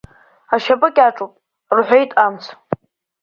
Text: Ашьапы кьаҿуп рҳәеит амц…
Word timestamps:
Ашьапы 0.53 0.89
кьаҿуп 0.95 1.31
рҳәеит 1.77 2.11
амц… 2.25 2.43